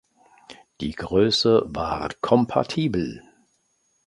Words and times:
Die 0.81 0.93
Größe 0.93 1.61
war 1.67 2.09
kompatibel. 2.21 3.21